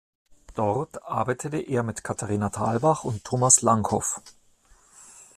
[0.55, 4.19] Dort arbeitete er mit Katharina Thalbach und Thomas Langhoff.